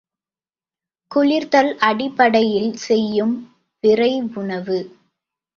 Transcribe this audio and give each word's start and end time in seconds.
குளிர்தல் 1.11 1.77
அடிப்படையில் 1.79 2.71
செய்யும் 2.77 3.35
விரைவுணவு. 3.83 4.79